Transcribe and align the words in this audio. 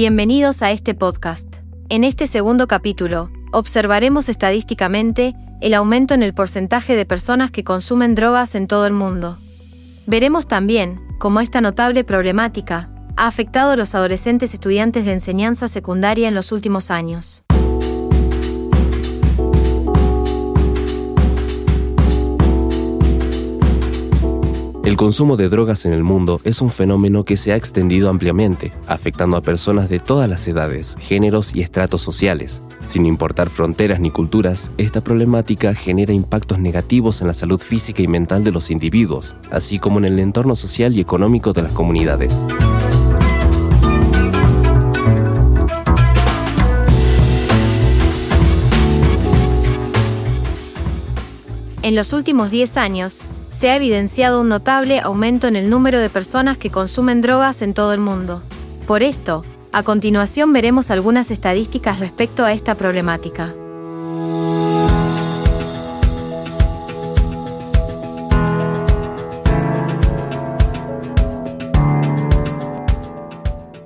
Bienvenidos 0.00 0.62
a 0.62 0.70
este 0.70 0.94
podcast. 0.94 1.56
En 1.88 2.04
este 2.04 2.28
segundo 2.28 2.68
capítulo, 2.68 3.32
observaremos 3.50 4.28
estadísticamente 4.28 5.34
el 5.60 5.74
aumento 5.74 6.14
en 6.14 6.22
el 6.22 6.34
porcentaje 6.34 6.94
de 6.94 7.04
personas 7.04 7.50
que 7.50 7.64
consumen 7.64 8.14
drogas 8.14 8.54
en 8.54 8.68
todo 8.68 8.86
el 8.86 8.92
mundo. 8.92 9.38
Veremos 10.06 10.46
también 10.46 11.00
cómo 11.18 11.40
esta 11.40 11.60
notable 11.60 12.04
problemática 12.04 12.88
ha 13.16 13.26
afectado 13.26 13.72
a 13.72 13.76
los 13.76 13.96
adolescentes 13.96 14.54
estudiantes 14.54 15.04
de 15.04 15.14
enseñanza 15.14 15.66
secundaria 15.66 16.28
en 16.28 16.34
los 16.36 16.52
últimos 16.52 16.92
años. 16.92 17.42
El 24.88 24.96
consumo 24.96 25.36
de 25.36 25.50
drogas 25.50 25.84
en 25.84 25.92
el 25.92 26.02
mundo 26.02 26.40
es 26.44 26.62
un 26.62 26.70
fenómeno 26.70 27.22
que 27.26 27.36
se 27.36 27.52
ha 27.52 27.56
extendido 27.56 28.08
ampliamente, 28.08 28.72
afectando 28.86 29.36
a 29.36 29.42
personas 29.42 29.90
de 29.90 29.98
todas 29.98 30.30
las 30.30 30.48
edades, 30.48 30.96
géneros 30.98 31.54
y 31.54 31.60
estratos 31.60 32.00
sociales. 32.00 32.62
Sin 32.86 33.04
importar 33.04 33.50
fronteras 33.50 34.00
ni 34.00 34.10
culturas, 34.10 34.70
esta 34.78 35.02
problemática 35.02 35.74
genera 35.74 36.14
impactos 36.14 36.58
negativos 36.58 37.20
en 37.20 37.26
la 37.26 37.34
salud 37.34 37.60
física 37.60 38.00
y 38.00 38.08
mental 38.08 38.44
de 38.44 38.50
los 38.50 38.70
individuos, 38.70 39.36
así 39.50 39.78
como 39.78 39.98
en 39.98 40.06
el 40.06 40.18
entorno 40.18 40.56
social 40.56 40.96
y 40.96 41.00
económico 41.00 41.52
de 41.52 41.60
las 41.64 41.72
comunidades. 41.74 42.46
En 51.82 51.94
los 51.94 52.14
últimos 52.14 52.50
10 52.50 52.76
años, 52.78 53.22
se 53.58 53.70
ha 53.70 53.74
evidenciado 53.74 54.40
un 54.40 54.48
notable 54.48 55.00
aumento 55.00 55.48
en 55.48 55.56
el 55.56 55.68
número 55.68 55.98
de 55.98 56.08
personas 56.08 56.58
que 56.58 56.70
consumen 56.70 57.22
drogas 57.22 57.60
en 57.60 57.74
todo 57.74 57.92
el 57.92 57.98
mundo. 57.98 58.40
Por 58.86 59.02
esto, 59.02 59.44
a 59.72 59.82
continuación 59.82 60.52
veremos 60.52 60.92
algunas 60.92 61.32
estadísticas 61.32 61.98
respecto 61.98 62.44
a 62.44 62.52
esta 62.52 62.76
problemática. 62.76 63.52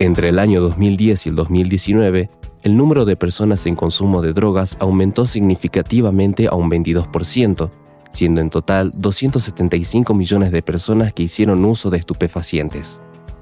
Entre 0.00 0.30
el 0.30 0.40
año 0.40 0.60
2010 0.62 1.26
y 1.26 1.28
el 1.28 1.36
2019, 1.36 2.28
el 2.64 2.76
número 2.76 3.04
de 3.04 3.14
personas 3.14 3.64
en 3.66 3.76
consumo 3.76 4.20
de 4.20 4.32
drogas 4.32 4.76
aumentó 4.80 5.26
significativamente 5.26 6.48
a 6.48 6.56
un 6.56 6.68
22%, 6.68 7.70
siendo 8.10 8.40
en 8.40 8.50
total 8.50 8.92
275 8.94 10.14
millones 10.14 10.52
de 10.52 10.62
personas 10.62 11.12
que 11.12 11.22
hicieron 11.22 11.64
uso 11.64 11.90
de 11.90 11.98
estupefacientes. 11.98 13.00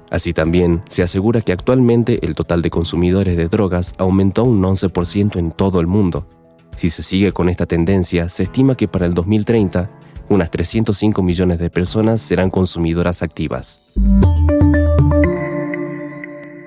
Así 0.09 0.33
también, 0.33 0.81
se 0.89 1.03
asegura 1.03 1.41
que 1.41 1.51
actualmente 1.51 2.25
el 2.25 2.35
total 2.35 2.61
de 2.61 2.69
consumidores 2.69 3.37
de 3.37 3.47
drogas 3.47 3.93
aumentó 3.97 4.43
un 4.43 4.61
11% 4.61 5.37
en 5.37 5.51
todo 5.51 5.79
el 5.79 5.87
mundo. 5.87 6.27
Si 6.75 6.89
se 6.89 7.03
sigue 7.03 7.31
con 7.31 7.49
esta 7.49 7.65
tendencia, 7.65 8.29
se 8.29 8.43
estima 8.43 8.75
que 8.75 8.87
para 8.87 9.05
el 9.05 9.13
2030, 9.13 9.89
unas 10.29 10.49
305 10.49 11.21
millones 11.21 11.59
de 11.59 11.69
personas 11.69 12.21
serán 12.21 12.49
consumidoras 12.49 13.21
activas. 13.21 13.81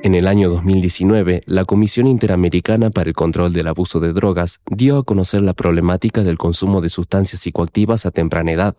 En 0.04 0.16
el 0.16 0.26
año 0.26 0.50
2019, 0.50 1.42
la 1.46 1.64
Comisión 1.64 2.08
Interamericana 2.08 2.90
para 2.90 3.08
el 3.08 3.14
Control 3.14 3.52
del 3.52 3.68
Abuso 3.68 4.00
de 4.00 4.12
Drogas 4.12 4.58
dio 4.68 4.98
a 4.98 5.04
conocer 5.04 5.42
la 5.42 5.54
problemática 5.54 6.24
del 6.24 6.38
consumo 6.38 6.80
de 6.80 6.88
sustancias 6.88 7.40
psicoactivas 7.42 8.04
a 8.04 8.10
temprana 8.10 8.50
edad. 8.50 8.76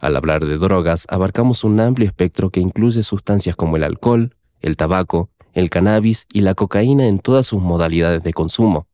Al 0.00 0.16
hablar 0.16 0.44
de 0.44 0.58
drogas, 0.58 1.06
abarcamos 1.10 1.62
un 1.62 1.78
amplio 1.78 2.08
espectro 2.08 2.50
que 2.50 2.58
incluye 2.58 3.04
sustancias 3.04 3.54
como 3.54 3.76
el 3.76 3.84
alcohol, 3.84 4.34
el 4.60 4.76
tabaco, 4.76 5.30
el 5.54 5.70
cannabis 5.70 6.26
y 6.32 6.40
la 6.40 6.54
cocaína 6.54 7.06
en 7.06 7.20
todas 7.20 7.46
sus 7.46 7.62
modalidades 7.62 8.24
de 8.24 8.32
consumo. 8.32 8.88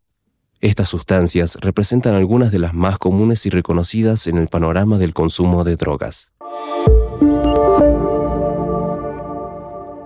Estas 0.60 0.88
sustancias 0.88 1.56
representan 1.62 2.14
algunas 2.14 2.52
de 2.52 2.58
las 2.58 2.74
más 2.74 2.98
comunes 2.98 3.46
y 3.46 3.48
reconocidas 3.48 4.26
en 4.26 4.36
el 4.36 4.48
panorama 4.48 4.98
del 4.98 5.14
consumo 5.14 5.64
de 5.64 5.76
drogas. 5.76 6.30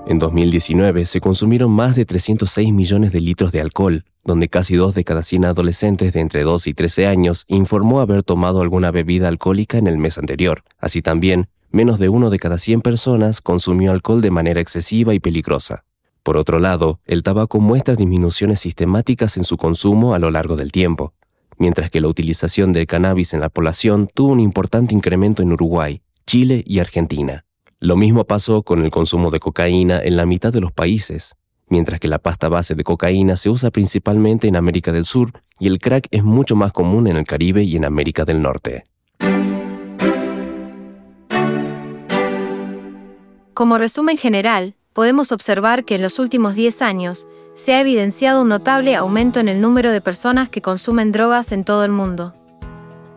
En 0.08 0.18
2019 0.18 1.04
se 1.04 1.20
consumieron 1.20 1.70
más 1.70 1.94
de 1.94 2.06
306 2.06 2.72
millones 2.72 3.12
de 3.12 3.20
litros 3.20 3.52
de 3.52 3.60
alcohol, 3.60 4.06
donde 4.24 4.48
casi 4.48 4.74
dos 4.74 4.94
de 4.94 5.04
cada 5.04 5.22
100 5.22 5.44
adolescentes 5.44 6.14
de 6.14 6.20
entre 6.20 6.44
2 6.44 6.66
y 6.66 6.72
13 6.72 7.06
años 7.06 7.44
informó 7.46 8.00
haber 8.00 8.22
tomado 8.22 8.62
alguna 8.62 8.90
bebida 8.90 9.28
alcohólica 9.28 9.76
en 9.76 9.86
el 9.86 9.98
mes 9.98 10.16
anterior. 10.16 10.62
Así 10.78 11.02
también, 11.02 11.48
menos 11.70 11.98
de 11.98 12.08
uno 12.08 12.30
de 12.30 12.38
cada 12.38 12.56
100 12.56 12.80
personas 12.80 13.42
consumió 13.42 13.92
alcohol 13.92 14.22
de 14.22 14.30
manera 14.30 14.62
excesiva 14.62 15.12
y 15.12 15.20
peligrosa. 15.20 15.84
Por 16.22 16.38
otro 16.38 16.58
lado, 16.58 17.00
el 17.04 17.22
tabaco 17.22 17.60
muestra 17.60 17.94
disminuciones 17.94 18.60
sistemáticas 18.60 19.36
en 19.36 19.44
su 19.44 19.58
consumo 19.58 20.14
a 20.14 20.18
lo 20.18 20.30
largo 20.30 20.56
del 20.56 20.72
tiempo, 20.72 21.12
mientras 21.58 21.90
que 21.90 22.00
la 22.00 22.08
utilización 22.08 22.72
del 22.72 22.86
cannabis 22.86 23.34
en 23.34 23.40
la 23.40 23.50
población 23.50 24.08
tuvo 24.12 24.32
un 24.32 24.40
importante 24.40 24.94
incremento 24.94 25.42
en 25.42 25.52
Uruguay, 25.52 26.00
Chile 26.26 26.64
y 26.66 26.78
Argentina. 26.78 27.44
Lo 27.80 27.94
mismo 27.94 28.24
pasó 28.24 28.64
con 28.64 28.84
el 28.84 28.90
consumo 28.90 29.30
de 29.30 29.38
cocaína 29.38 30.00
en 30.02 30.16
la 30.16 30.26
mitad 30.26 30.52
de 30.52 30.60
los 30.60 30.72
países, 30.72 31.36
mientras 31.68 32.00
que 32.00 32.08
la 32.08 32.18
pasta 32.18 32.48
base 32.48 32.74
de 32.74 32.82
cocaína 32.82 33.36
se 33.36 33.50
usa 33.50 33.70
principalmente 33.70 34.48
en 34.48 34.56
América 34.56 34.90
del 34.90 35.04
Sur 35.04 35.30
y 35.60 35.68
el 35.68 35.78
crack 35.78 36.08
es 36.10 36.24
mucho 36.24 36.56
más 36.56 36.72
común 36.72 37.06
en 37.06 37.16
el 37.16 37.24
Caribe 37.24 37.62
y 37.62 37.76
en 37.76 37.84
América 37.84 38.24
del 38.24 38.42
Norte. 38.42 38.84
Como 43.54 43.78
resumen 43.78 44.16
general, 44.16 44.74
podemos 44.92 45.30
observar 45.30 45.84
que 45.84 45.94
en 45.94 46.02
los 46.02 46.18
últimos 46.18 46.56
10 46.56 46.82
años 46.82 47.28
se 47.54 47.74
ha 47.74 47.80
evidenciado 47.80 48.42
un 48.42 48.48
notable 48.48 48.96
aumento 48.96 49.38
en 49.38 49.46
el 49.46 49.60
número 49.60 49.92
de 49.92 50.00
personas 50.00 50.48
que 50.48 50.62
consumen 50.62 51.12
drogas 51.12 51.52
en 51.52 51.62
todo 51.62 51.84
el 51.84 51.92
mundo. 51.92 52.34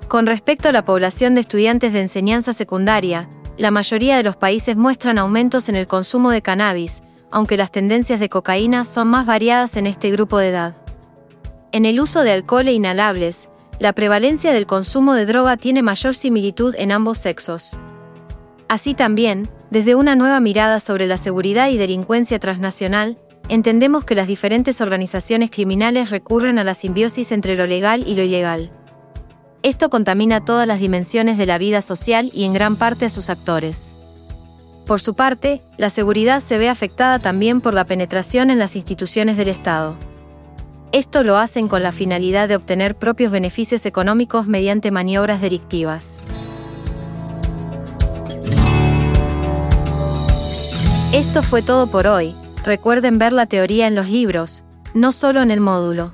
Con 0.08 0.28
respecto 0.28 0.70
a 0.70 0.72
la 0.72 0.86
población 0.86 1.34
de 1.34 1.42
estudiantes 1.42 1.94
de 1.94 2.02
enseñanza 2.02 2.54
secundaria, 2.54 3.28
la 3.58 3.72
mayoría 3.72 4.18
de 4.18 4.24
los 4.24 4.36
países 4.36 4.76
muestran 4.76 5.18
aumentos 5.18 5.70
en 5.70 5.76
el 5.76 5.88
consumo 5.88 6.32
de 6.32 6.42
cannabis, 6.42 7.02
aunque 7.32 7.58
las 7.58 7.72
tendencias 7.72 8.20
de 8.20 8.30
cocaína 8.30 8.86
son 8.86 9.08
más 9.08 9.26
variadas 9.26 9.78
en 9.78 9.88
este 9.88 10.12
grupo 10.12 10.38
de 10.40 10.50
edad. 10.50 10.76
En 11.72 11.86
el 11.86 12.00
uso 12.00 12.24
de 12.24 12.32
alcohol 12.32 12.68
e 12.68 12.74
inhalables, 12.74 13.50
la 13.80 13.94
prevalencia 13.94 14.54
del 14.54 14.68
consumo 14.68 15.14
de 15.14 15.26
droga 15.26 15.58
tiene 15.58 15.82
mayor 15.82 16.16
similitud 16.16 16.76
en 16.78 16.92
ambos 16.92 17.18
sexos. 17.18 17.80
Así 18.68 18.94
también, 18.94 19.50
desde 19.70 19.96
una 19.96 20.16
nueva 20.16 20.40
mirada 20.40 20.80
sobre 20.80 21.08
la 21.08 21.18
seguridad 21.18 21.70
y 21.70 21.78
delincuencia 21.78 22.40
transnacional, 22.40 23.18
entendemos 23.50 24.04
que 24.04 24.16
las 24.16 24.28
diferentes 24.28 24.82
organizaciones 24.82 25.50
criminales 25.50 26.10
recurren 26.10 26.60
a 26.60 26.64
la 26.64 26.74
simbiosis 26.74 27.32
entre 27.32 27.58
lo 27.58 27.66
legal 27.68 28.04
y 28.08 28.16
lo 28.16 28.24
ilegal. 28.24 28.72
Esto 29.64 29.92
contamina 29.92 30.44
todas 30.44 30.66
las 30.66 30.80
dimensiones 30.80 31.38
de 31.38 31.46
la 31.46 31.60
vida 31.60 31.84
social 31.84 32.32
y 32.34 32.46
en 32.46 32.54
gran 32.54 32.76
parte 32.76 33.06
a 33.06 33.10
sus 33.12 33.30
actores. 33.30 33.94
Por 34.88 35.02
su 35.02 35.14
parte, 35.14 35.62
la 35.78 35.92
seguridad 35.92 36.42
se 36.42 36.58
ve 36.58 36.68
afectada 36.68 37.20
también 37.20 37.62
por 37.62 37.76
la 37.76 37.86
penetración 37.86 38.50
en 38.50 38.58
las 38.58 38.76
instituciones 38.76 39.38
del 39.38 39.50
Estado. 39.50 39.96
Esto 40.92 41.24
lo 41.24 41.38
hacen 41.38 41.68
con 41.68 41.84
la 41.84 41.92
finalidad 41.92 42.50
de 42.50 42.56
obtener 42.56 42.96
propios 42.96 43.32
beneficios 43.32 43.86
económicos 43.86 44.48
mediante 44.48 44.90
maniobras 44.90 45.42
delictivas. 45.42 46.18
Esto 51.14 51.44
fue 51.44 51.62
todo 51.62 51.86
por 51.88 52.08
hoy. 52.08 52.34
Recuerden 52.66 53.20
ver 53.20 53.32
la 53.32 53.46
teoría 53.46 53.86
en 53.86 53.94
los 53.96 54.10
libros, 54.10 54.64
no 54.96 55.12
solo 55.12 55.42
en 55.44 55.52
el 55.52 55.60
módulo. 55.60 56.14